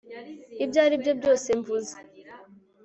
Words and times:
ibyo 0.63 0.79
aribyo 0.85 1.11
byose 1.19 1.47
mvuze 1.59 1.95